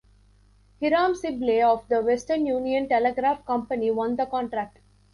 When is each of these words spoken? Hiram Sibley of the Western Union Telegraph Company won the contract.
Hiram 0.79 1.13
Sibley 1.13 1.61
of 1.61 1.87
the 1.87 2.01
Western 2.01 2.47
Union 2.47 2.89
Telegraph 2.89 3.45
Company 3.45 3.91
won 3.91 4.15
the 4.15 4.25
contract. 4.25 4.79